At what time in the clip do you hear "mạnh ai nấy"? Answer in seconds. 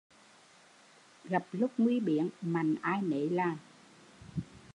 2.41-3.29